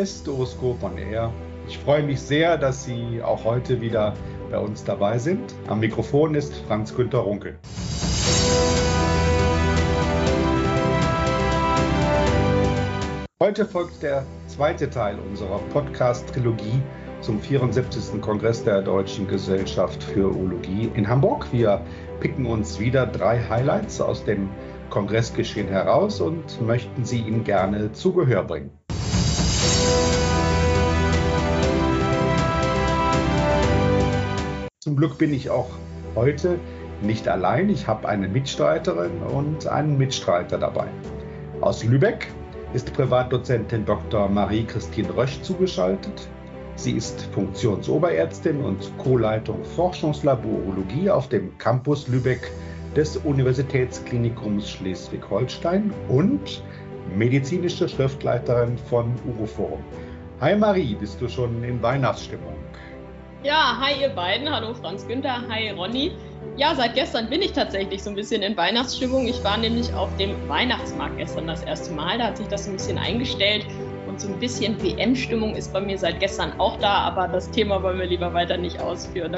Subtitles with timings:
[0.00, 1.30] Ist Horoskop on Air.
[1.68, 4.14] Ich freue mich sehr, dass Sie auch heute wieder
[4.50, 5.54] bei uns dabei sind.
[5.66, 7.58] Am Mikrofon ist Franz Günter Runkel.
[13.42, 16.80] Heute folgt der zweite Teil unserer Podcast-Trilogie
[17.20, 18.22] zum 74.
[18.22, 21.46] Kongress der Deutschen Gesellschaft für Urologie in Hamburg.
[21.52, 21.84] Wir
[22.20, 24.48] picken uns wieder drei Highlights aus dem
[24.88, 28.79] Kongressgeschehen heraus und möchten sie Ihnen gerne zu Gehör bringen.
[34.82, 35.68] Zum Glück bin ich auch
[36.14, 36.58] heute
[37.02, 37.68] nicht allein.
[37.68, 40.86] Ich habe eine Mitstreiterin und einen Mitstreiter dabei.
[41.60, 42.28] Aus Lübeck
[42.72, 44.26] ist Privatdozentin Dr.
[44.30, 46.26] Marie-Christine Rösch zugeschaltet.
[46.76, 52.50] Sie ist Funktionsoberärztin und Co-Leitung Forschungslabor Urologie auf dem Campus Lübeck
[52.96, 56.64] des Universitätsklinikums Schleswig-Holstein und
[57.14, 59.84] medizinische Schriftleiterin von Uroforum.
[60.40, 62.54] Hi Marie, bist du schon in Weihnachtsstimmung?
[63.42, 64.54] Ja, hi ihr beiden.
[64.54, 66.12] Hallo Franz Günther, hi Ronny.
[66.58, 69.26] Ja, seit gestern bin ich tatsächlich so ein bisschen in Weihnachtsstimmung.
[69.26, 72.18] Ich war nämlich auf dem Weihnachtsmarkt gestern das erste Mal.
[72.18, 73.64] Da hat sich das ein bisschen eingestellt.
[74.06, 77.82] Und so ein bisschen WM-Stimmung ist bei mir seit gestern auch da, aber das Thema
[77.82, 79.32] wollen wir lieber weiter nicht ausführen.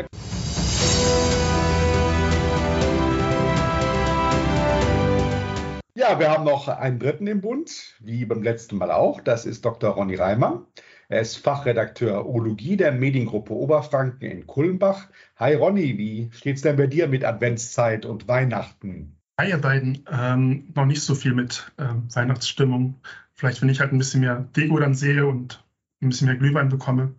[6.02, 9.20] Ja, wir haben noch einen dritten im Bund, wie beim letzten Mal auch.
[9.20, 9.90] Das ist Dr.
[9.90, 10.66] Ronny Reimer.
[11.08, 15.10] Er ist Fachredakteur Urologie der Mediengruppe Oberfranken in Kulmbach.
[15.36, 19.16] Hi Ronny, wie steht's denn bei dir mit Adventszeit und Weihnachten?
[19.38, 22.96] Hi ihr beiden, ähm, noch nicht so viel mit ähm, Weihnachtsstimmung.
[23.32, 25.64] Vielleicht, wenn ich halt ein bisschen mehr Deko dann sehe und
[26.02, 27.14] ein bisschen mehr Glühwein bekomme,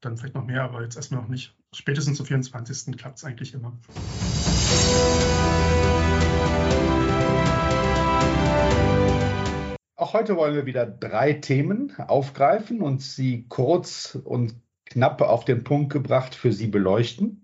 [0.00, 1.54] dann vielleicht noch mehr, aber jetzt erstmal noch nicht.
[1.72, 2.96] Spätestens zum 24.
[2.96, 3.78] klappt es eigentlich immer.
[9.98, 15.64] Auch heute wollen wir wieder drei Themen aufgreifen und sie kurz und knapp auf den
[15.64, 17.42] Punkt gebracht für Sie beleuchten.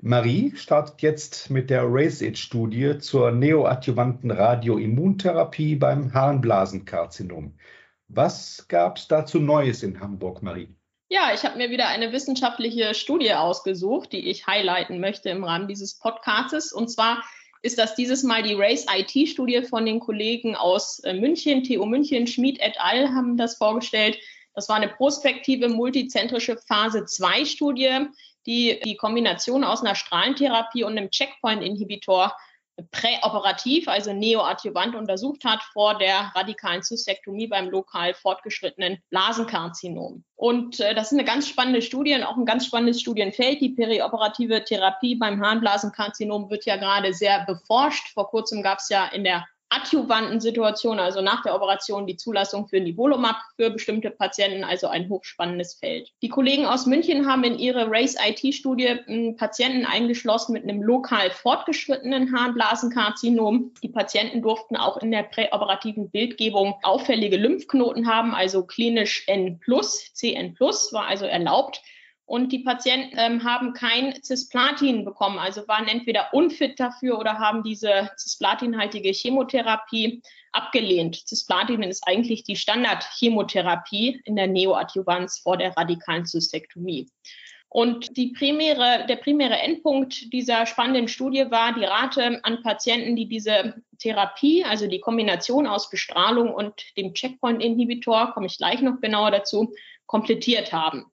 [0.00, 7.58] Marie startet jetzt mit der RACE-IT-Studie zur neoadjuvanten Radioimmuntherapie beim Harnblasenkarzinom.
[8.06, 10.72] Was gab es dazu Neues in Hamburg, Marie?
[11.08, 15.66] Ja, ich habe mir wieder eine wissenschaftliche Studie ausgesucht, die ich highlighten möchte im Rahmen
[15.66, 16.72] dieses Podcasts.
[16.72, 17.24] Und zwar
[17.62, 22.26] ist das dieses Mal die Race IT-Studie von den Kollegen aus äh, München, TU München,
[22.26, 23.08] Schmid et al.
[23.08, 24.18] haben das vorgestellt.
[24.54, 28.06] Das war eine prospektive multizentrische Phase 2-Studie,
[28.46, 32.34] die die Kombination aus einer Strahlentherapie und einem Checkpoint-Inhibitor
[32.90, 40.24] präoperativ, also neoadjuvant untersucht hat vor der radikalen Zystektomie beim lokal fortgeschrittenen Blasenkarzinom.
[40.36, 43.60] Und äh, das ist eine ganz spannende Studie und auch ein ganz spannendes Studienfeld.
[43.60, 48.12] Die perioperative Therapie beim Harnblasenkarzinom wird ja gerade sehr beforscht.
[48.14, 52.68] Vor kurzem gab es ja in der adjuvanten Situation, also nach der Operation, die Zulassung
[52.68, 56.12] für Nivolumab für bestimmte Patienten, also ein hochspannendes Feld.
[56.22, 62.34] Die Kollegen aus München haben in ihre Race-IT-Studie hm, Patienten eingeschlossen mit einem lokal fortgeschrittenen
[62.36, 63.72] Harnblasenkarzinom.
[63.82, 69.60] Die Patienten durften auch in der präoperativen Bildgebung auffällige Lymphknoten haben, also klinisch N+,
[70.14, 71.82] CN+, war also erlaubt
[72.28, 77.62] und die Patienten ähm, haben kein Cisplatin bekommen, also waren entweder unfit dafür oder haben
[77.62, 80.22] diese cisplatinhaltige Chemotherapie
[80.52, 81.26] abgelehnt.
[81.26, 87.10] Cisplatin ist eigentlich die Standardchemotherapie in der Neoadjuvanz vor der radikalen Zystektomie.
[87.70, 93.26] Und die primäre, der primäre Endpunkt dieser spannenden Studie war die Rate an Patienten, die
[93.26, 99.30] diese Therapie, also die Kombination aus Bestrahlung und dem Checkpoint-Inhibitor, komme ich gleich noch genauer
[99.30, 99.72] dazu,
[100.04, 101.10] komplettiert haben.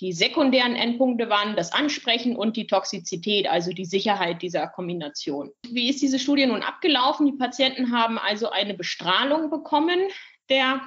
[0.00, 5.50] Die sekundären Endpunkte waren das Ansprechen und die Toxizität, also die Sicherheit dieser Kombination.
[5.70, 7.26] Wie ist diese Studie nun abgelaufen?
[7.26, 9.98] Die Patienten haben also eine Bestrahlung bekommen
[10.48, 10.80] der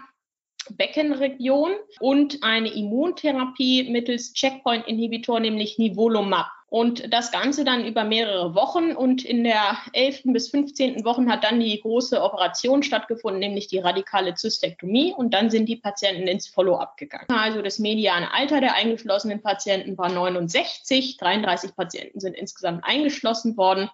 [0.71, 6.47] Beckenregion und eine Immuntherapie mittels Checkpoint-Inhibitor, nämlich Nivolumab.
[6.69, 8.91] Und das Ganze dann über mehrere Wochen.
[8.91, 10.21] Und in der 11.
[10.25, 11.03] bis 15.
[11.03, 15.13] Woche hat dann die große Operation stattgefunden, nämlich die radikale Zystektomie.
[15.15, 17.25] Und dann sind die Patienten ins Follow-up gegangen.
[17.29, 21.17] Also das mediane Alter der eingeschlossenen Patienten war 69.
[21.17, 23.89] 33 Patienten sind insgesamt eingeschlossen worden.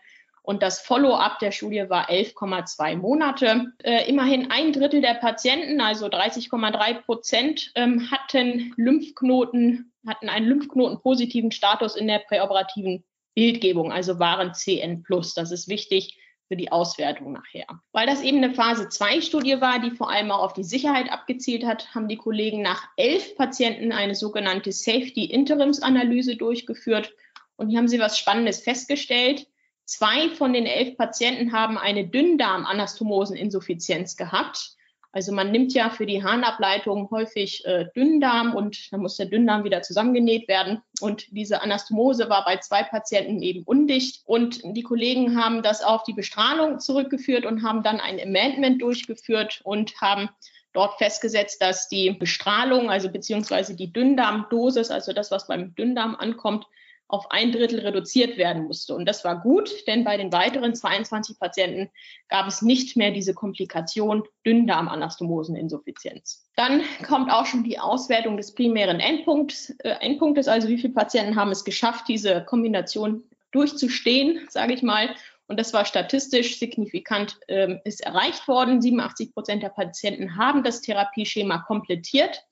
[0.45, 3.73] Und das Follow-up der Studie war 11,2 Monate.
[3.83, 11.51] Äh, immerhin ein Drittel der Patienten, also 30,3 Prozent, ähm, hatten Lymphknoten hatten einen Lymphknoten-positiven
[11.51, 13.03] Status in der präoperativen
[13.33, 15.03] Bildgebung, also waren CN+.
[15.35, 17.65] Das ist wichtig für die Auswertung nachher.
[17.91, 21.93] Weil das eben eine Phase-2-Studie war, die vor allem auch auf die Sicherheit abgezielt hat,
[21.95, 27.13] haben die Kollegen nach elf Patienten eine sogenannte Safety-Interimsanalyse durchgeführt.
[27.55, 29.47] Und hier haben sie was Spannendes festgestellt.
[29.85, 34.75] Zwei von den elf Patienten haben eine Dünndarm-Anastomoseninsuffizienz gehabt
[35.15, 39.63] Also man nimmt ja für die Harnableitung häufig äh, Dünndarm und dann muss der Dünndarm
[39.63, 40.81] wieder zusammengenäht werden.
[40.99, 44.23] Und diese Anastomose war bei zwei Patienten eben undicht.
[44.25, 49.61] Und die Kollegen haben das auf die Bestrahlung zurückgeführt und haben dann ein Amendment durchgeführt
[49.63, 50.29] und haben
[50.73, 56.67] dort festgesetzt, dass die Bestrahlung, also beziehungsweise die Dünndarmdosis, also das, was beim Dünndarm ankommt,
[57.07, 58.95] auf ein Drittel reduziert werden musste.
[58.95, 61.91] Und das war gut, denn bei den weiteren 22 Patienten
[62.29, 66.47] gab es nicht mehr diese Komplikation Dünndarmanastomoseninsuffizienz.
[66.55, 71.35] Dann kommt auch schon die Auswertung des primären Endpunkts, äh, Endpunktes, also wie viele Patienten
[71.35, 75.15] haben es geschafft, diese Kombination durchzustehen, sage ich mal.
[75.47, 78.81] Und das war statistisch signifikant, ähm, ist erreicht worden.
[78.81, 82.43] 87 Prozent der Patienten haben das Therapieschema komplettiert.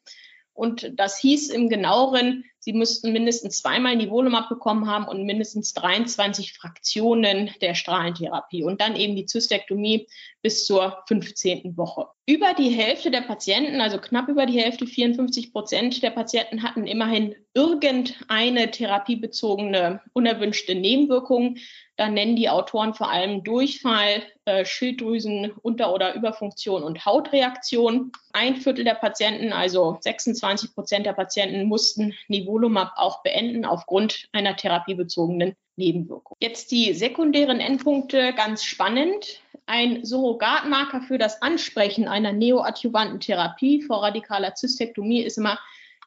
[0.54, 6.54] Und das hieß im genaueren, sie müssten mindestens zweimal Nivolumab bekommen haben und mindestens 23
[6.54, 10.08] Fraktionen der Strahlentherapie und dann eben die Zystektomie
[10.42, 11.76] bis zur 15.
[11.76, 12.08] Woche.
[12.26, 16.88] Über die Hälfte der Patienten, also knapp über die Hälfte, 54 Prozent der Patienten hatten
[16.88, 21.58] immerhin irgendeine therapiebezogene unerwünschte Nebenwirkung.
[22.04, 28.12] Da nennen die Autoren vor allem Durchfall, äh, Schilddrüsen, Unter- oder Überfunktion und Hautreaktion.
[28.34, 34.58] Ein Viertel der Patienten, also 26 Prozent der Patienten, mussten Nivolumab auch beenden aufgrund einer
[34.58, 36.36] therapiebezogenen Nebenwirkung.
[36.42, 39.40] Jetzt die sekundären Endpunkte, ganz spannend.
[39.66, 45.58] Ein Surrogatmarker für das Ansprechen einer neoadjuvanten Therapie vor radikaler Zystektomie ist immer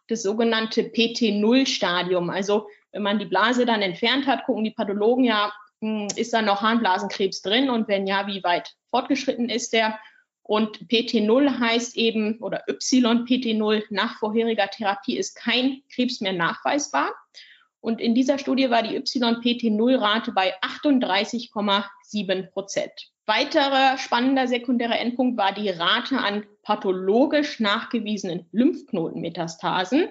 [0.08, 2.28] das sogenannte PT0-Stadium.
[2.28, 6.62] Also wenn man die Blase dann entfernt hat, gucken die Pathologen ja, ist da noch
[6.62, 9.98] Harnblasenkrebs drin und wenn ja, wie weit fortgeschritten ist der?
[10.42, 17.12] Und PT0 heißt eben, oder YPT0 nach vorheriger Therapie ist kein Krebs mehr nachweisbar.
[17.80, 22.92] Und in dieser Studie war die YPT0-Rate bei 38,7 Prozent.
[23.26, 30.08] Weiterer spannender sekundärer Endpunkt war die Rate an pathologisch nachgewiesenen Lymphknotenmetastasen.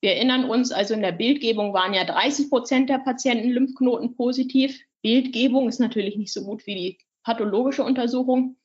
[0.00, 4.78] Wir erinnern uns, also in der Bildgebung waren ja 30 Prozent der Patienten Lymphknoten positiv.
[5.04, 8.56] Bildgebung ist natürlich nicht so gut wie die pathologische Untersuchung.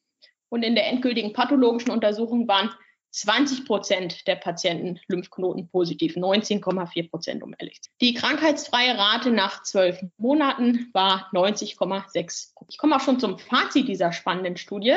[0.47, 2.71] Und in der endgültigen pathologischen Untersuchung waren
[3.12, 7.81] 20 Prozent der Patienten Lymphknoten positiv, 19,4 Prozent um ehrlich.
[8.00, 12.53] Die krankheitsfreie Rate nach zwölf Monaten war 90,6.
[12.69, 14.95] Ich komme auch schon zum Fazit dieser spannenden Studie.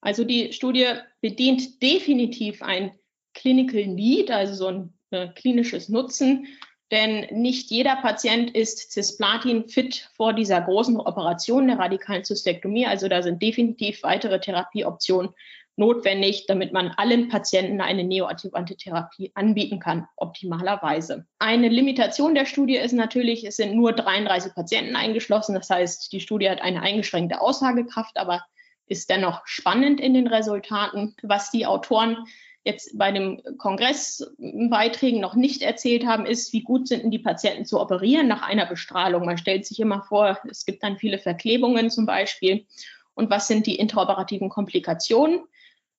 [0.00, 2.92] Also die Studie bedient definitiv ein
[3.34, 6.48] Clinical Need, also so ein äh, klinisches Nutzen
[6.92, 12.86] denn nicht jeder Patient ist Cisplatin fit vor dieser großen Operation der radikalen Zystektomie.
[12.86, 15.32] Also da sind definitiv weitere Therapieoptionen
[15.76, 21.26] notwendig, damit man allen Patienten eine neoadjuvante Therapie anbieten kann, optimalerweise.
[21.38, 25.54] Eine Limitation der Studie ist natürlich, es sind nur 33 Patienten eingeschlossen.
[25.54, 28.44] Das heißt, die Studie hat eine eingeschränkte Aussagekraft, aber
[28.86, 31.16] ist dennoch spannend in den Resultaten.
[31.22, 32.18] Was die Autoren
[32.64, 37.64] jetzt bei den Kongressbeiträgen noch nicht erzählt haben, ist, wie gut sind denn die Patienten
[37.64, 39.24] zu operieren nach einer Bestrahlung.
[39.24, 42.66] Man stellt sich immer vor, es gibt dann viele Verklebungen zum Beispiel.
[43.14, 45.40] Und was sind die intraoperativen Komplikationen?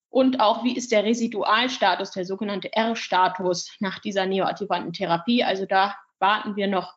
[0.09, 5.43] Und auch, wie ist der Residualstatus, der sogenannte R-Status nach dieser neoadjuvanten Therapie?
[5.43, 6.93] Also da warten wir noch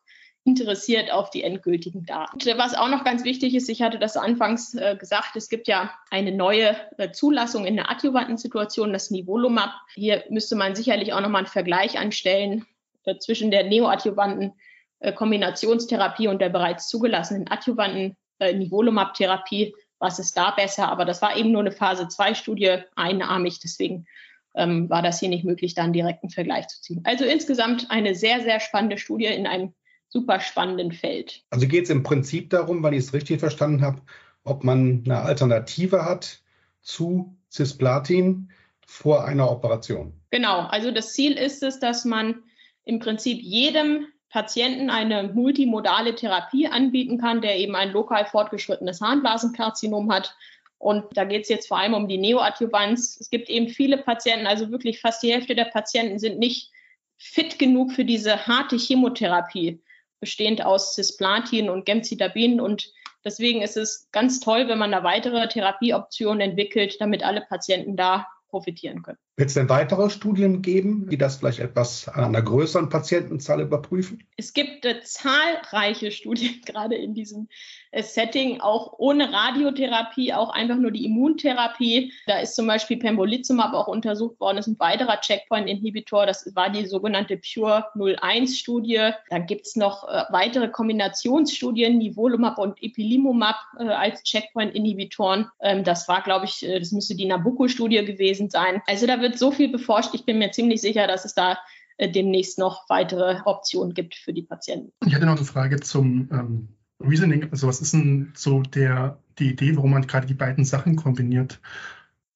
[0.47, 2.39] interessiert auf die endgültigen Daten.
[2.57, 5.91] Was auch noch ganz wichtig ist, ich hatte das anfangs äh, gesagt, es gibt ja
[6.11, 9.73] eine neue äh, Zulassung in der adjuvanten Situation, das Nivolumab.
[9.95, 12.65] Hier müsste man sicherlich auch nochmal einen Vergleich anstellen
[13.05, 14.53] äh, zwischen der neoadjuvanten
[15.01, 19.75] äh, Kombinationstherapie und der bereits zugelassenen adjuvanten äh, Nivolumab-Therapie.
[19.99, 20.89] Was ist da besser?
[20.89, 23.59] Aber das war eben nur eine Phase-2-Studie, einarmig.
[23.59, 24.07] Deswegen
[24.55, 27.01] ähm, war das hier nicht möglich, da einen direkten Vergleich zu ziehen.
[27.05, 29.75] Also insgesamt eine sehr, sehr spannende Studie in einem
[30.09, 31.43] super spannenden Feld.
[31.51, 34.03] Also geht es im Prinzip darum, weil ich es richtig verstanden habe,
[34.45, 36.41] ob man eine Alternative hat
[36.81, 38.51] zu Cisplatin
[38.87, 40.13] vor einer Operation.
[40.31, 42.43] Genau, also das Ziel ist es, dass man
[42.85, 50.13] im Prinzip jedem Patienten eine multimodale Therapie anbieten kann, der eben ein lokal fortgeschrittenes Harnblasenkarzinom
[50.13, 50.37] hat.
[50.79, 53.19] Und da geht es jetzt vor allem um die Neoadjuvanz.
[53.21, 56.71] Es gibt eben viele Patienten, also wirklich fast die Hälfte der Patienten sind nicht
[57.17, 59.81] fit genug für diese harte Chemotherapie
[60.21, 62.61] bestehend aus Cisplatin und Gemcitabin.
[62.61, 62.93] Und
[63.25, 68.27] deswegen ist es ganz toll, wenn man da weitere Therapieoptionen entwickelt, damit alle Patienten da
[68.49, 69.19] profitieren können.
[69.39, 74.25] Wird es denn weitere Studien geben, die das vielleicht etwas an einer größeren Patientenzahl überprüfen?
[74.39, 77.49] Es gibt äh, zahlreiche Studien, gerade in diesem
[77.91, 82.15] äh, Setting, auch ohne Radiotherapie, auch einfach nur die Immuntherapie.
[82.27, 86.25] Da ist zum Beispiel Pembrolizumab auch untersucht worden, ist ein weiterer Checkpoint-Inhibitor.
[86.25, 89.11] Das war die sogenannte Pure 01-Studie.
[89.29, 95.51] Da gibt es noch äh, weitere Kombinationsstudien, Nivolumab und Ipilimumab äh, als Checkpoint-Inhibitoren.
[95.61, 98.81] Ähm, das war, glaube ich, äh, das müsste die Nabucco-Studie gewesen sein.
[98.87, 100.15] Also da wird wird so viel beforscht.
[100.15, 101.59] Ich bin mir ziemlich sicher, dass es da
[101.99, 104.93] äh, demnächst noch weitere Optionen gibt für die Patienten.
[105.05, 106.69] Ich hatte noch eine Frage zum ähm,
[107.01, 107.49] Reasoning.
[107.51, 111.61] Also was ist denn so der, die Idee, warum man gerade die beiden Sachen kombiniert?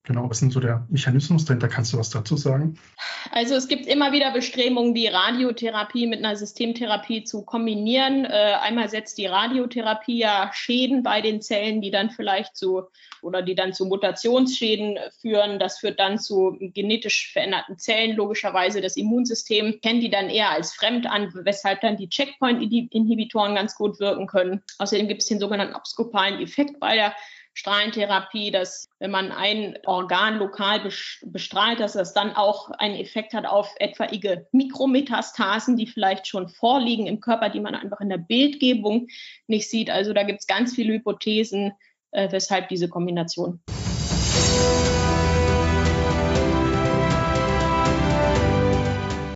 [0.04, 1.68] Genau, was ist denn so der Mechanismus dahinter?
[1.68, 2.78] Kannst du was dazu sagen?
[3.32, 8.24] Also es gibt immer wieder Bestrebungen, die Radiotherapie mit einer Systemtherapie zu kombinieren.
[8.24, 12.84] Äh, einmal setzt die Radiotherapie ja Schäden bei den Zellen, die dann vielleicht zu
[13.20, 15.58] oder die dann zu Mutationsschäden führen.
[15.58, 18.16] Das führt dann zu genetisch veränderten Zellen.
[18.16, 23.74] Logischerweise das Immunsystem kennt die dann eher als fremd an, weshalb dann die Checkpoint-Inhibitoren ganz
[23.74, 24.62] gut wirken können.
[24.78, 27.14] Außerdem gibt es den sogenannten obskopalen Effekt bei der
[27.54, 30.80] Strahlentherapie, dass wenn man ein Organ lokal
[31.24, 37.06] bestrahlt, dass das dann auch einen Effekt hat auf etwaige Mikrometastasen, die vielleicht schon vorliegen
[37.06, 39.08] im Körper, die man einfach in der Bildgebung
[39.46, 39.90] nicht sieht.
[39.90, 41.72] Also da gibt es ganz viele Hypothesen,
[42.12, 43.60] äh, weshalb diese Kombination.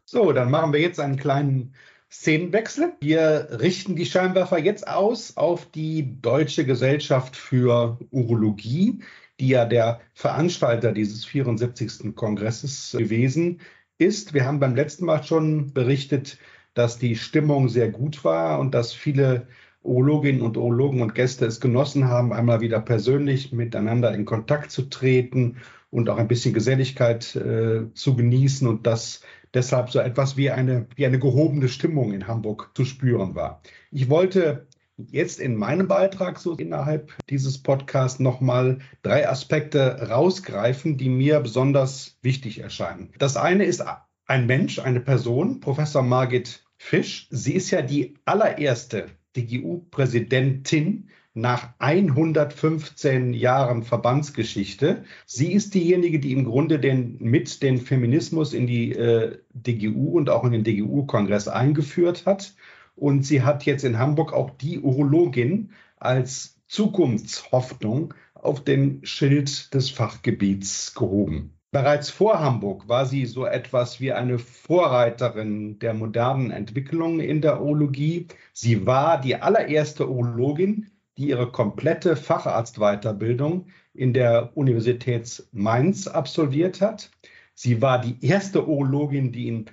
[0.06, 1.75] So, dann machen wir jetzt einen kleinen
[2.14, 2.92] Szenenwechsel.
[3.00, 9.00] Wir richten die Scheinwerfer jetzt aus auf die Deutsche Gesellschaft für Urologie,
[9.40, 12.14] die ja der Veranstalter dieses 74.
[12.14, 13.61] Kongresses gewesen
[13.99, 14.33] ist.
[14.33, 16.38] Wir haben beim letzten Mal schon berichtet,
[16.73, 19.49] dass die Stimmung sehr gut war und dass viele
[19.83, 24.83] Urologinnen und Urologen und Gäste es genossen haben, einmal wieder persönlich miteinander in Kontakt zu
[24.83, 25.56] treten
[25.95, 29.21] und auch ein bisschen Geselligkeit äh, zu genießen und das
[29.55, 33.63] deshalb so etwas wie eine, wie eine gehobene Stimmung in Hamburg zu spüren war.
[33.93, 41.09] Ich wollte jetzt in meinem Beitrag so innerhalb dieses Podcasts nochmal drei Aspekte rausgreifen, die
[41.09, 43.13] mir besonders wichtig erscheinen.
[43.21, 43.85] Das eine ist
[44.27, 47.29] ein Mensch, eine Person, Professor Margit Fisch.
[47.31, 55.05] Sie ist ja die allererste DGU-Präsidentin nach 115 Jahren Verbandsgeschichte.
[55.26, 60.31] Sie ist diejenige, die im Grunde den, mit den Feminismus in die äh, DGU und
[60.31, 62.55] auch in den DGU-Kongress eingeführt hat.
[62.95, 69.91] Und sie hat jetzt in Hamburg auch die Urologin als Zukunftshoffnung auf den Schild des
[69.91, 71.59] Fachgebiets gehoben.
[71.73, 77.61] Bereits vor Hamburg war sie so etwas wie eine Vorreiterin der modernen Entwicklung in der
[77.61, 78.29] Urologie.
[78.53, 87.11] Sie war die allererste Urologin, die ihre komplette Facharztweiterbildung in der Universität Mainz absolviert hat.
[87.54, 89.66] Sie war die erste Urologin, die in,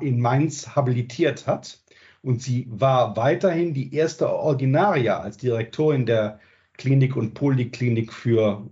[0.00, 1.80] in Mainz habilitiert hat.
[2.22, 6.40] Und sie war weiterhin die erste Ordinaria als Direktorin der
[6.74, 8.68] Klinik und Poliklinik für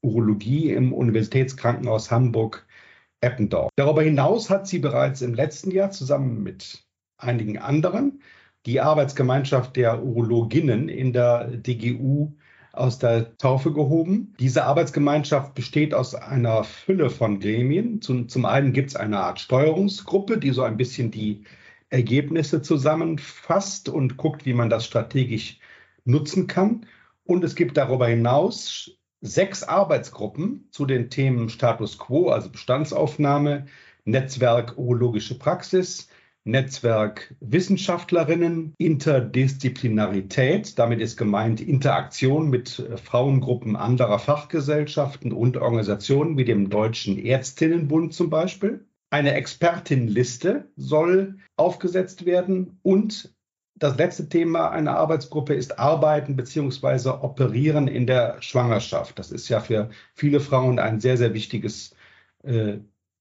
[0.00, 3.70] Urologie im Universitätskrankenhaus Hamburg-Eppendorf.
[3.76, 6.84] Darüber hinaus hat sie bereits im letzten Jahr zusammen mit
[7.16, 8.22] einigen anderen
[8.66, 12.32] die Arbeitsgemeinschaft der Urologinnen in der DGU
[12.72, 14.34] aus der Taufe gehoben.
[14.38, 18.00] Diese Arbeitsgemeinschaft besteht aus einer Fülle von Gremien.
[18.00, 21.44] Zum, zum einen gibt es eine Art Steuerungsgruppe, die so ein bisschen die
[21.90, 25.58] Ergebnisse zusammenfasst und guckt, wie man das strategisch
[26.04, 26.86] nutzen kann.
[27.24, 33.66] Und es gibt darüber hinaus sechs Arbeitsgruppen zu den Themen Status quo, also Bestandsaufnahme,
[34.04, 36.08] Netzwerk Urologische Praxis,
[36.48, 46.46] Netzwerk Wissenschaftlerinnen, Interdisziplinarität, damit ist gemeint Interaktion mit äh, Frauengruppen anderer Fachgesellschaften und Organisationen wie
[46.46, 48.86] dem Deutschen Ärztinnenbund zum Beispiel.
[49.10, 53.34] Eine Expertinnenliste soll aufgesetzt werden und
[53.74, 57.10] das letzte Thema einer Arbeitsgruppe ist Arbeiten bzw.
[57.10, 59.18] Operieren in der Schwangerschaft.
[59.18, 61.94] Das ist ja für viele Frauen ein sehr, sehr wichtiges
[62.42, 62.78] äh,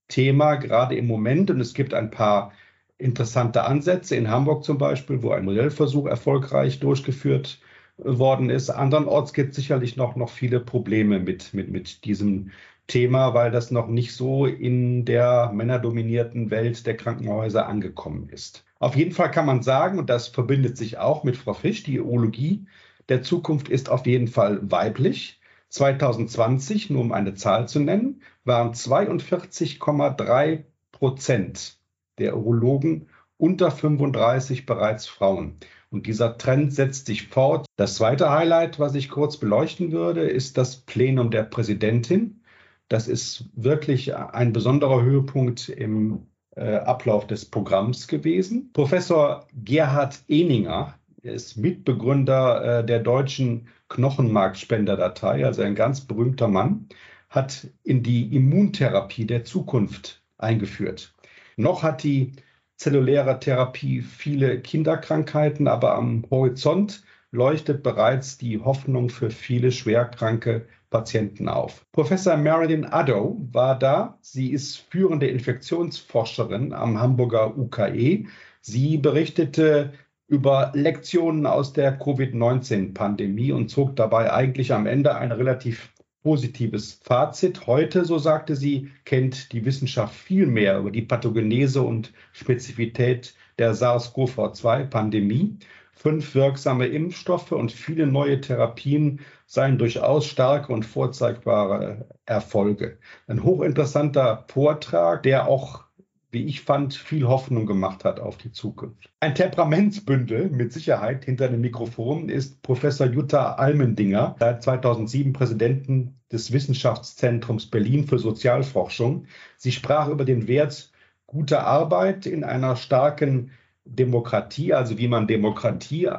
[0.08, 1.52] Thema, gerade im Moment.
[1.52, 2.54] Und es gibt ein paar
[2.98, 7.60] interessante Ansätze in Hamburg zum Beispiel, wo ein Modellversuch erfolgreich durchgeführt
[7.98, 8.70] worden ist.
[8.70, 12.52] Andernorts gibt es sicherlich noch, noch viele Probleme mit, mit, mit diesem
[12.88, 18.66] Thema, weil das noch nicht so in der männerdominierten Welt der Krankenhäuser angekommen ist.
[18.80, 22.00] Auf jeden Fall kann man sagen, und das verbindet sich auch mit Frau Fisch, die
[22.00, 22.66] Urologie
[23.10, 25.40] der Zukunft ist auf jeden Fall weiblich.
[25.70, 31.77] 2020, nur um eine Zahl zu nennen, waren 42,3 Prozent
[32.20, 33.08] der Urologen
[33.38, 35.58] unter 35 bereits Frauen.
[35.90, 37.66] Und dieser Trend setzt sich fort.
[37.78, 42.42] Das zweite Highlight, was ich kurz beleuchten würde, ist das Plenum der Präsidentin.
[42.90, 48.72] Das ist wirklich ein besonderer Höhepunkt im äh, Ablauf des Programms gewesen.
[48.74, 56.88] Professor Gerhard Eninger ist Mitbegründer äh, der deutschen Knochenmarkspenderdatei, also ein ganz berühmter Mann,
[57.30, 61.14] hat in die Immuntherapie der Zukunft eingeführt.
[61.58, 62.34] Noch hat die
[62.76, 71.50] zelluläre Therapie viele Kinderkrankheiten, aber am Horizont leuchtet bereits die Hoffnung für viele schwerkranke Patienten
[71.50, 71.86] auf.
[71.92, 74.18] Professor Marilyn Addo war da.
[74.22, 78.26] Sie ist führende Infektionsforscherin am Hamburger UKE.
[78.62, 79.94] Sie berichtete
[80.28, 85.90] über Lektionen aus der Covid-19-Pandemie und zog dabei eigentlich am Ende ein relativ
[86.24, 87.68] positives Fazit.
[87.68, 93.74] Heute, so sagte sie, kennt die Wissenschaft viel mehr über die Pathogenese und Spezifität der
[93.74, 95.58] SARS-CoV-2-Pandemie.
[95.94, 103.00] Fünf wirksame Impfstoffe und viele neue Therapien seien durchaus starke und vorzeigbare Erfolge.
[103.26, 105.87] Ein hochinteressanter Vortrag, der auch,
[106.32, 109.10] wie ich fand, viel Hoffnung gemacht hat auf die Zukunft.
[109.20, 116.52] Ein Temperamentsbündel mit Sicherheit hinter dem Mikrofon ist Professor Jutta Almendinger, seit 2007 Präsidentin des
[116.52, 119.26] Wissenschaftszentrums Berlin für Sozialforschung.
[119.58, 120.92] Sie sprach über den Wert
[121.26, 123.52] guter Arbeit in einer starken
[123.86, 126.10] Demokratie, also wie man Demokratie,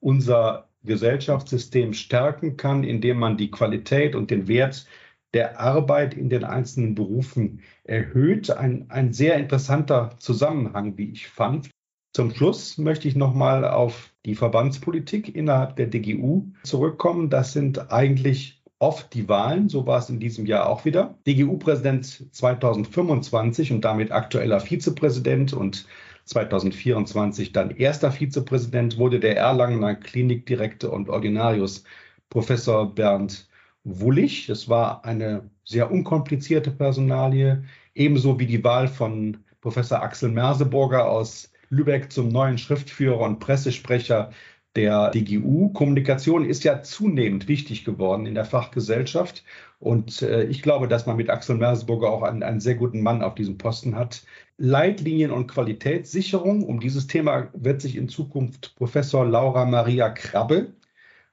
[0.00, 4.86] unser Gesellschaftssystem stärken kann, indem man die Qualität und den Wert
[5.34, 8.50] der Arbeit in den einzelnen Berufen erhöht.
[8.50, 11.70] Ein, ein sehr interessanter Zusammenhang, wie ich fand.
[12.14, 17.30] Zum Schluss möchte ich nochmal auf die Verbandspolitik innerhalb der DGU zurückkommen.
[17.30, 19.68] Das sind eigentlich oft die Wahlen.
[19.68, 21.18] So war es in diesem Jahr auch wieder.
[21.26, 25.86] DGU-Präsident 2025 und damit aktueller Vizepräsident und
[26.24, 31.84] 2024 dann erster Vizepräsident wurde der Erlangener Klinikdirektor und Ordinarius
[32.28, 33.47] Professor Bernd
[33.88, 34.46] Wullig.
[34.46, 37.64] Das war eine sehr unkomplizierte Personalie,
[37.94, 44.30] ebenso wie die Wahl von Professor Axel Merseburger aus Lübeck zum neuen Schriftführer und Pressesprecher
[44.76, 45.70] der DGU.
[45.70, 49.44] Kommunikation ist ja zunehmend wichtig geworden in der Fachgesellschaft.
[49.80, 53.22] Und äh, ich glaube, dass man mit Axel Merseburger auch einen, einen sehr guten Mann
[53.22, 54.24] auf diesem Posten hat,
[54.56, 56.62] Leitlinien und Qualitätssicherung.
[56.62, 60.74] Um dieses Thema wird sich in Zukunft Professor Laura Maria Krabbe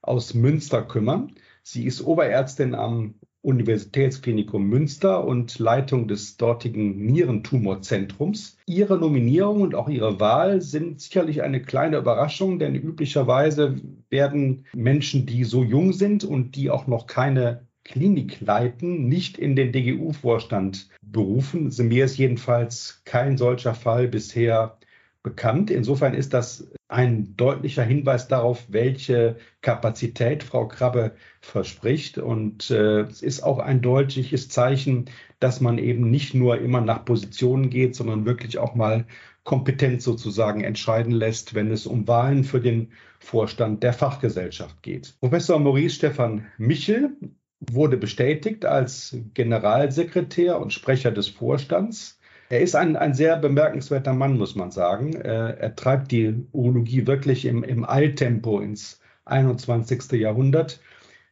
[0.02, 1.36] aus Münster kümmern.
[1.68, 8.60] Sie ist Oberärztin am Universitätsklinikum Münster und Leitung des dortigen Nierentumorzentrums.
[8.68, 13.78] Ihre Nominierung und auch ihre Wahl sind sicherlich eine kleine Überraschung, denn üblicherweise
[14.12, 19.56] werden Menschen, die so jung sind und die auch noch keine Klinik leiten, nicht in
[19.56, 21.74] den DGU-Vorstand berufen.
[21.80, 24.78] Mir ist jedenfalls kein solcher Fall bisher
[25.24, 25.72] bekannt.
[25.72, 32.18] Insofern ist das ein deutlicher Hinweis darauf, welche Kapazität Frau Krabbe verspricht.
[32.18, 35.10] Und äh, es ist auch ein deutliches Zeichen,
[35.42, 39.06] dass man eben nicht nur immer nach Positionen geht, sondern wirklich auch mal
[39.44, 45.16] kompetent sozusagen entscheiden lässt, wenn es um Wahlen für den Vorstand der Fachgesellschaft geht.
[45.20, 47.12] Professor Maurice Stefan Michel
[47.60, 52.20] wurde bestätigt als Generalsekretär und Sprecher des Vorstands.
[52.50, 55.14] Er ist ein, ein sehr bemerkenswerter Mann, muss man sagen.
[55.14, 60.12] Er, er treibt die Urologie wirklich im, im Eiltempo ins 21.
[60.14, 60.80] Jahrhundert.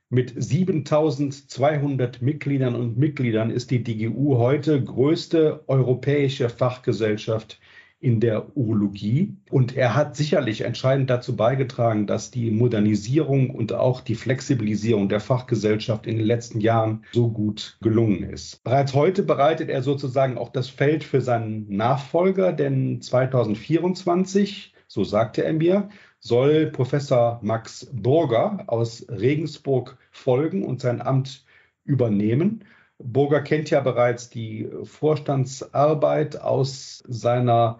[0.09, 7.59] Mit 7200 Mitgliedern und Mitgliedern ist die DGU heute größte europäische Fachgesellschaft
[8.03, 9.37] in der Urologie.
[9.49, 15.21] Und er hat sicherlich entscheidend dazu beigetragen, dass die Modernisierung und auch die Flexibilisierung der
[15.21, 18.61] Fachgesellschaft in den letzten Jahren so gut gelungen ist.
[18.65, 25.45] Bereits heute bereitet er sozusagen auch das Feld für seinen Nachfolger, denn 2024, so sagte
[25.45, 25.87] er mir,
[26.19, 31.45] soll Professor Max Burger aus Regensburg folgen und sein Amt
[31.85, 32.65] übernehmen.
[32.97, 37.79] Burger kennt ja bereits die Vorstandsarbeit aus seiner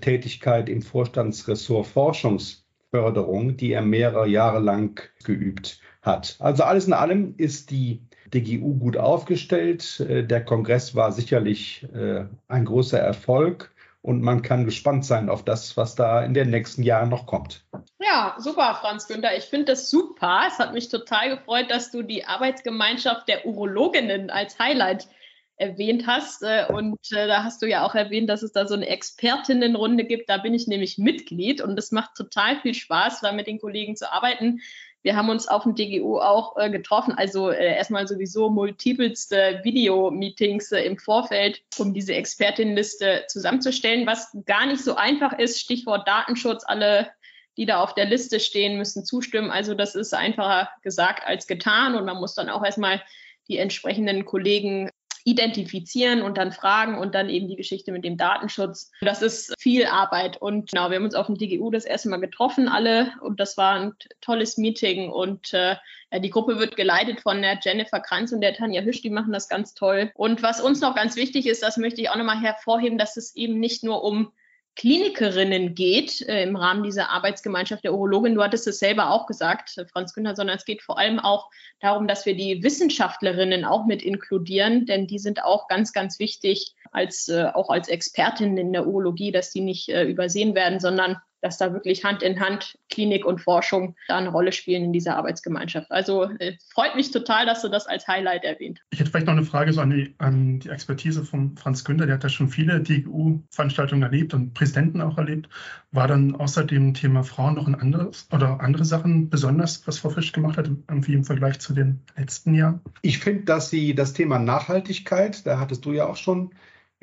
[0.00, 6.36] Tätigkeit im Vorstandsressort Forschungsförderung, die er mehrere Jahre lang geübt hat.
[6.38, 10.00] Also alles in allem ist die DGU gut aufgestellt.
[10.00, 13.72] Äh, der Kongress war sicherlich äh, ein großer Erfolg
[14.02, 17.64] und man kann gespannt sein auf das, was da in den nächsten Jahren noch kommt.
[18.00, 19.36] Ja, super, Franz Günther.
[19.36, 20.42] Ich finde das super.
[20.46, 25.08] Es hat mich total gefreut, dass du die Arbeitsgemeinschaft der Urologinnen als Highlight
[25.56, 26.42] erwähnt hast.
[26.42, 30.04] Äh, und äh, da hast du ja auch erwähnt, dass es da so eine Expertinnenrunde
[30.04, 30.28] gibt.
[30.28, 33.96] Da bin ich nämlich Mitglied und es macht total viel Spaß, da mit den Kollegen
[33.96, 34.60] zu arbeiten.
[35.02, 40.98] Wir haben uns auf dem DGU auch äh, getroffen, also erstmal sowieso multipelste Video-Meetings im
[40.98, 45.60] Vorfeld, um diese Expertinnenliste zusammenzustellen, was gar nicht so einfach ist.
[45.60, 46.64] Stichwort Datenschutz.
[46.66, 47.10] Alle,
[47.58, 49.50] die da auf der Liste stehen, müssen zustimmen.
[49.50, 53.02] Also das ist einfacher gesagt als getan und man muss dann auch erstmal
[53.46, 54.88] die entsprechenden Kollegen
[55.24, 58.92] identifizieren und dann fragen und dann eben die Geschichte mit dem Datenschutz.
[59.00, 62.20] Das ist viel Arbeit und genau, wir haben uns auf dem DGU das erste Mal
[62.20, 65.76] getroffen alle und das war ein tolles Meeting und äh,
[66.20, 69.48] die Gruppe wird geleitet von der Jennifer Kranz und der Tanja Hüsch, die machen das
[69.48, 70.12] ganz toll.
[70.14, 73.34] Und was uns noch ganz wichtig ist, das möchte ich auch nochmal hervorheben, dass es
[73.34, 74.30] eben nicht nur um
[74.76, 78.34] Klinikerinnen geht äh, im Rahmen dieser Arbeitsgemeinschaft der Urologin.
[78.34, 81.48] Du hattest es selber auch gesagt, äh, Franz Günther, sondern es geht vor allem auch
[81.80, 86.74] darum, dass wir die Wissenschaftlerinnen auch mit inkludieren, denn die sind auch ganz, ganz wichtig
[86.90, 91.18] als äh, auch als Expertinnen in der Urologie, dass die nicht äh, übersehen werden, sondern
[91.44, 95.16] dass da wirklich Hand in Hand Klinik und Forschung da eine Rolle spielen in dieser
[95.18, 95.90] Arbeitsgemeinschaft.
[95.90, 98.80] Also äh, freut mich total, dass du das als Highlight erwähnt.
[98.90, 102.06] Ich hätte vielleicht noch eine Frage so an die, an die Expertise von Franz Günther.
[102.06, 105.50] Der hat ja schon viele DGU-Veranstaltungen erlebt und Präsidenten auch erlebt.
[105.92, 110.08] War dann außer dem Thema Frauen noch ein anderes oder andere Sachen besonders, was Frau
[110.08, 112.80] Fisch gemacht hat, irgendwie im Vergleich zu den letzten Jahren?
[113.02, 116.54] Ich finde, dass sie das Thema Nachhaltigkeit, da hattest du ja auch schon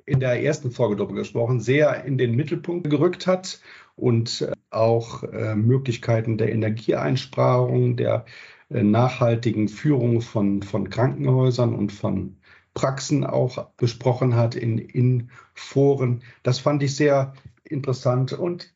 [0.06, 3.60] in der ersten Folge darüber gesprochen, sehr in den Mittelpunkt gerückt hat
[3.96, 8.26] und äh, auch äh, Möglichkeiten der Energieeinsparung, der
[8.70, 12.38] äh, nachhaltigen Führung von, von Krankenhäusern und von
[12.74, 16.24] Praxen auch besprochen hat in, in Foren.
[16.44, 18.74] Das fand ich sehr interessant und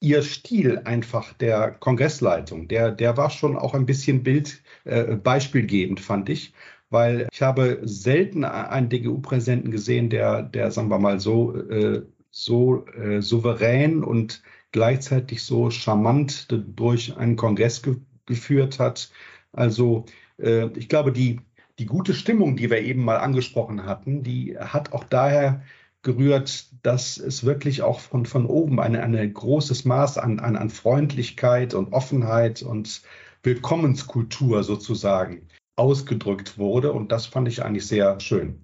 [0.00, 6.00] ihr Stil einfach der Kongressleitung, der, der war schon auch ein bisschen Bild, äh, beispielgebend,
[6.00, 6.52] fand ich
[6.90, 12.86] weil ich habe selten einen DGU-Präsidenten gesehen, der, der, sagen wir mal, so, äh, so
[12.86, 19.10] äh, souverän und gleichzeitig so charmant durch einen Kongress ge geführt hat.
[19.52, 20.04] Also
[20.38, 21.40] äh, ich glaube, die,
[21.78, 25.62] die gute Stimmung, die wir eben mal angesprochen hatten, die hat auch daher
[26.02, 30.70] gerührt, dass es wirklich auch von, von oben ein eine großes Maß an, an, an
[30.70, 33.02] Freundlichkeit und Offenheit und
[33.42, 36.92] Willkommenskultur sozusagen ausgedrückt wurde.
[36.92, 38.60] Und das fand ich eigentlich sehr schön.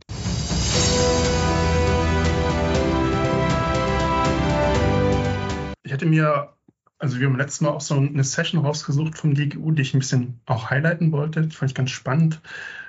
[5.95, 6.55] Hätte mir,
[6.99, 10.01] also wir haben letztes Mal auch so eine Session rausgesucht vom DGU, die ich ein
[10.01, 11.43] bisschen auch highlighten wollte.
[11.43, 12.43] Das fand ich ganz spannend.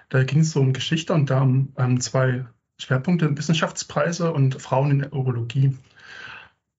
[0.10, 2.46] Da ging es so um Geschichte und da um ähm, zwei
[2.80, 5.78] Schwerpunkte, Wissenschaftspreise und Frauen in der Urologie.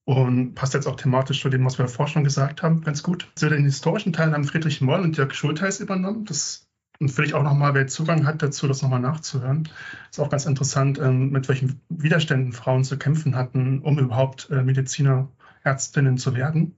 [0.05, 3.29] Und passt jetzt auch thematisch zu dem, was wir davor schon gesagt haben, ganz gut.
[3.35, 6.23] Also den historischen Teil haben Friedrich Moll und Jörg Schultheis übernommen.
[6.23, 6.67] Das
[6.99, 9.69] und vielleicht auch nochmal, wer Zugang hat dazu, das nochmal nachzuhören.
[10.09, 14.63] Ist auch ganz interessant, ähm, mit welchen Widerständen Frauen zu kämpfen hatten, um überhaupt äh,
[14.63, 15.27] Mediziner,
[15.67, 16.75] Ärztinnen zu werden.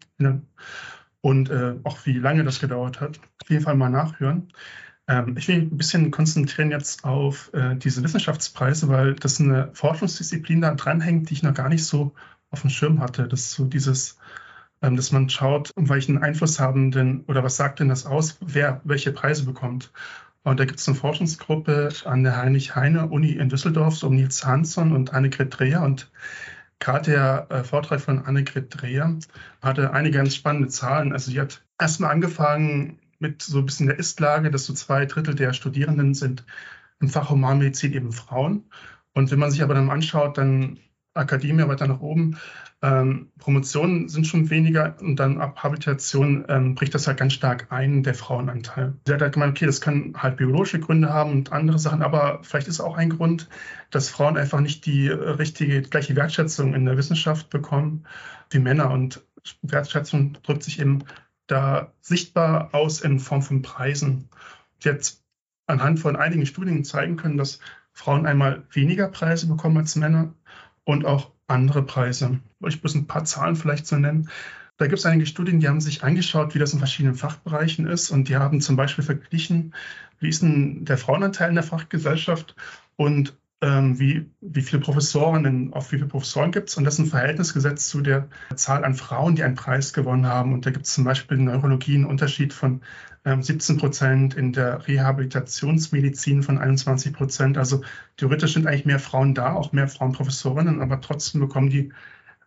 [1.21, 3.19] Und äh, auch wie lange das gedauert hat.
[3.41, 4.51] Auf jeden Fall mal nachhören.
[5.07, 10.61] Ähm, ich will ein bisschen konzentrieren jetzt auf äh, diese Wissenschaftspreise, weil das eine Forschungsdisziplin
[10.61, 12.13] da dranhängt, die ich noch gar nicht so
[12.51, 13.27] auf dem Schirm hatte.
[13.27, 14.17] Das so dieses
[14.81, 18.37] ähm, dass man schaut, um welchen Einfluss haben denn oder was sagt denn das aus,
[18.41, 19.91] wer welche Preise bekommt.
[20.43, 24.93] Und da gibt es eine Forschungsgruppe an der Heinrich-Heine-Uni in Düsseldorf, so um Nils Hansson
[24.93, 25.81] und Annegret Dreher.
[25.81, 26.09] Und
[26.79, 29.17] gerade der äh, Vortrag von Annegret Dreher
[29.61, 31.13] hatte einige ganz spannende Zahlen.
[31.13, 35.35] Also sie hat erstmal angefangen mit so ein bisschen der Ist-Lage, dass so zwei Drittel
[35.35, 36.45] der Studierenden sind
[37.01, 38.65] im Fach Humanmedizin eben Frauen.
[39.13, 40.79] Und wenn man sich aber dann anschaut, dann
[41.13, 42.37] Akademie weiter nach oben,
[42.81, 47.67] ähm, Promotionen sind schon weniger und dann ab Habilitation ähm, bricht das halt ganz stark
[47.71, 48.93] ein, der Frauenanteil.
[49.05, 52.39] Sie hat halt gemeint, okay, das können halt biologische Gründe haben und andere Sachen, aber
[52.43, 53.49] vielleicht ist auch ein Grund,
[53.91, 58.05] dass Frauen einfach nicht die richtige, gleiche Wertschätzung in der Wissenschaft bekommen
[58.49, 59.25] wie Männer und
[59.61, 61.03] Wertschätzung drückt sich eben
[61.47, 64.29] da sichtbar aus in Form von Preisen.
[64.85, 65.17] Hat
[65.65, 67.59] anhand von einigen Studien zeigen können, dass
[67.91, 70.33] Frauen einmal weniger Preise bekommen als Männer
[70.89, 72.39] und auch andere Preise.
[72.65, 74.27] Ich muss ein paar Zahlen vielleicht so nennen.
[74.77, 78.09] Da gibt es einige Studien, die haben sich angeschaut, wie das in verschiedenen Fachbereichen ist
[78.09, 79.75] und die haben zum Beispiel verglichen,
[80.19, 82.55] wie ist denn der Frauenanteil in der Fachgesellschaft
[82.95, 86.99] und ähm, wie, wie viele Professoren, auf wie viele Professoren gibt es und das ist
[86.99, 90.53] ein Verhältnis gesetzt zu der Zahl an Frauen, die einen Preis gewonnen haben.
[90.53, 92.81] Und da gibt es zum Beispiel in Neurologie einen Unterschied von
[93.25, 97.57] ähm, 17 Prozent, in der Rehabilitationsmedizin von 21 Prozent.
[97.57, 97.81] Also
[98.15, 101.91] theoretisch sind eigentlich mehr Frauen da, auch mehr Frauenprofessorinnen, aber trotzdem bekommen die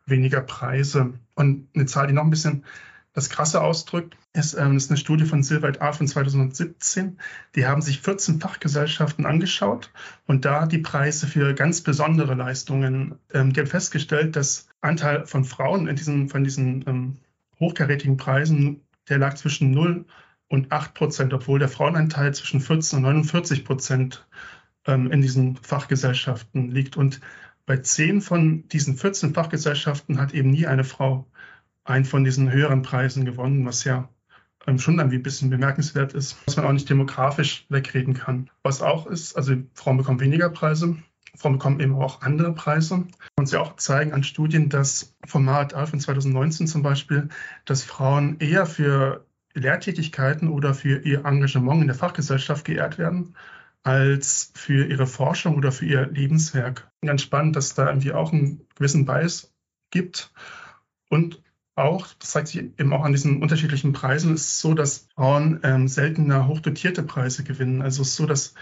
[0.07, 1.13] weniger Preise.
[1.35, 2.65] Und eine Zahl, die noch ein bisschen
[3.13, 5.93] das Krasse ausdrückt, ist, ähm, ist eine Studie von Silveit A.
[5.93, 7.19] von 2017.
[7.55, 9.91] Die haben sich 14 Fachgesellschaften angeschaut
[10.27, 13.19] und da die Preise für ganz besondere Leistungen.
[13.33, 17.17] Ähm, die haben festgestellt, dass Anteil von Frauen in diesen, von diesen ähm,
[17.61, 20.07] hochkarätigen Preisen, der lag zwischen 0
[20.49, 24.27] und 8 Prozent, obwohl der Frauenanteil zwischen 14 und 49 Prozent
[24.87, 26.97] ähm, in diesen Fachgesellschaften liegt.
[26.97, 27.21] Und
[27.67, 31.27] bei 10 von diesen 14 Fachgesellschaften hat eben nie eine Frau
[31.85, 34.09] einen von diesen höheren Preisen gewonnen, was ja
[34.67, 38.51] ähm, schon ein bisschen bemerkenswert ist, was man auch nicht demografisch wegreden kann.
[38.63, 40.97] Was auch ist, also Frauen bekommen weniger Preise,
[41.37, 43.07] Frauen bekommen eben auch andere Preise.
[43.37, 47.29] Und sie auch zeigen an Studien, dass Format A von 2019 zum Beispiel,
[47.65, 53.35] dass Frauen eher für Lehrtätigkeiten oder für ihr Engagement in der Fachgesellschaft geehrt werden,
[53.83, 56.91] als für ihre Forschung oder für ihr Lebenswerk.
[57.05, 59.53] Ganz spannend, dass da irgendwie auch einen gewissen Bias
[59.91, 60.33] gibt.
[61.09, 61.43] Und
[61.75, 65.89] auch, das zeigt sich eben auch an diesen unterschiedlichen Preisen, ist so, dass Frauen ähm,
[65.89, 67.83] seltener hochdotierte Preise gewinnen.
[67.83, 68.55] Also es ist so, dass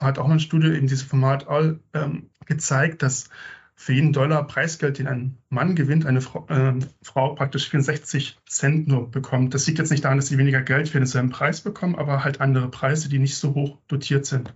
[0.00, 3.28] hat auch eine Studie in diesem Format all ähm, gezeigt, dass
[3.74, 8.88] für jeden Dollar Preisgeld, den ein Mann gewinnt, eine Frau, äh, Frau, praktisch 64 Cent
[8.88, 9.54] nur bekommt.
[9.54, 12.40] Das liegt jetzt nicht daran, dass sie weniger Geld für denselben Preis bekommen, aber halt
[12.40, 14.52] andere Preise, die nicht so hoch dotiert sind.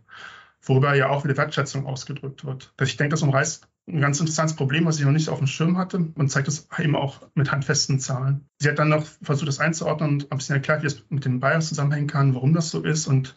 [0.65, 2.73] Worüber ja auch wieder Wertschätzung ausgedrückt wird.
[2.81, 5.77] Ich denke, das umreißt ein ganz interessantes Problem, was ich noch nicht auf dem Schirm
[5.77, 8.49] hatte und zeigt es eben auch mit handfesten Zahlen.
[8.61, 11.41] Sie hat dann noch versucht, das einzuordnen und ein bisschen erklärt, wie es mit den
[11.41, 13.35] Bias zusammenhängen kann, warum das so ist und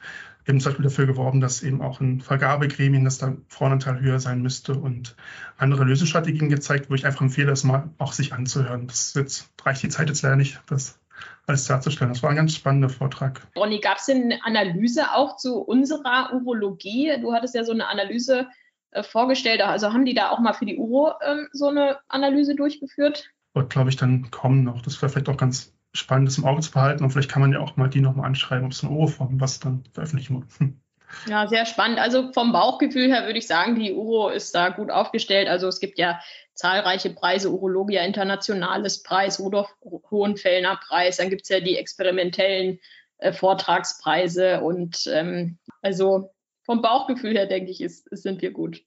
[0.47, 4.43] eben zum Beispiel dafür geworben, dass eben auch in Vergabegremien, dass da Frauenanteil höher sein
[4.43, 5.15] müsste und
[5.57, 8.85] andere Lösungsstrategien gezeigt, wo ich einfach empfehle, das mal auch sich anzuhören.
[8.85, 10.99] Das jetzt reicht die Zeit jetzt leider nicht, das
[11.47, 12.11] alles darzustellen.
[12.11, 13.41] Das war ein ganz spannender Vortrag.
[13.55, 17.17] Ronny, gab es denn eine Analyse auch zu unserer Urologie?
[17.21, 18.47] Du hattest ja so eine Analyse
[18.91, 19.61] äh, vorgestellt.
[19.61, 23.29] Also haben die da auch mal für die Uro ähm, so eine Analyse durchgeführt?
[23.53, 24.81] Wird, glaube ich, dann kommen noch.
[24.81, 27.03] Das wäre vielleicht auch ganz Spannendes im Auge zu behalten.
[27.03, 29.59] Und vielleicht kann man ja auch mal die nochmal anschreiben, ob es eine Uro-Form was
[29.59, 30.45] dann veröffentlichen.
[30.57, 30.81] Hm.
[31.27, 31.99] Ja, sehr spannend.
[31.99, 35.47] Also vom Bauchgefühl her würde ich sagen, die Uro ist da gut aufgestellt.
[35.47, 36.19] Also es gibt ja
[36.53, 39.69] zahlreiche Preise, Urologia Internationales Preis, Rudolf
[40.09, 42.79] Hohenfellner Preis, dann gibt es ja die experimentellen
[43.17, 46.31] äh, Vortragspreise und ähm, also
[46.63, 48.83] vom Bauchgefühl her denke ich, ist, sind wir gut.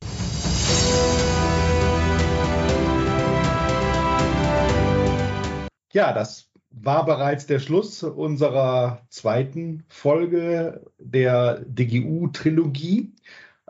[5.93, 13.15] Ja, das war bereits der Schluss unserer zweiten Folge der DGU-Trilogie.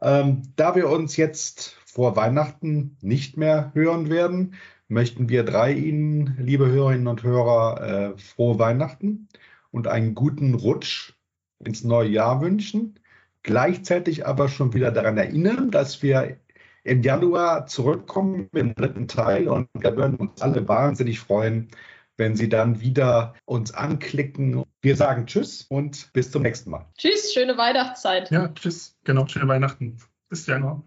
[0.00, 4.54] Ähm, da wir uns jetzt vor Weihnachten nicht mehr hören werden,
[4.88, 9.28] möchten wir drei Ihnen, liebe Hörerinnen und Hörer, äh, frohe Weihnachten
[9.70, 11.14] und einen guten Rutsch
[11.64, 12.98] ins neue Jahr wünschen.
[13.42, 16.38] Gleichzeitig aber schon wieder daran erinnern, dass wir
[16.84, 21.68] im Januar zurückkommen dem dritten Teil und wir würden uns alle wahnsinnig freuen,
[22.18, 24.64] wenn Sie dann wieder uns anklicken.
[24.82, 26.86] Wir sagen Tschüss und bis zum nächsten Mal.
[26.98, 28.30] Tschüss, schöne Weihnachtszeit.
[28.30, 28.98] Ja, tschüss.
[29.04, 29.96] Genau, schöne Weihnachten.
[30.28, 30.82] Bis Januar.